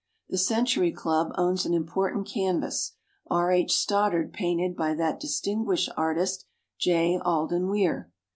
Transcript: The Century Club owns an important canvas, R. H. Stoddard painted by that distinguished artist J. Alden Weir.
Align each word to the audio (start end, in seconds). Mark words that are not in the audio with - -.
The 0.29 0.37
Century 0.39 0.91
Club 0.91 1.31
owns 1.37 1.63
an 1.63 1.75
important 1.75 2.25
canvas, 2.27 2.93
R. 3.29 3.51
H. 3.51 3.71
Stoddard 3.73 4.33
painted 4.33 4.75
by 4.75 4.95
that 4.95 5.19
distinguished 5.19 5.91
artist 5.95 6.47
J. 6.79 7.19
Alden 7.23 7.69
Weir. 7.69 8.09